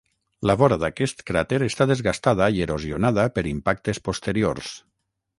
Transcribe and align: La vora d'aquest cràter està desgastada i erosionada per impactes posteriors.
La 0.51 0.53
vora 0.59 0.77
d'aquest 0.83 1.19
cràter 1.27 1.59
està 1.65 1.85
desgastada 1.91 2.47
i 2.59 2.63
erosionada 2.65 3.25
per 3.35 3.43
impactes 3.51 4.01
posteriors. 4.09 4.73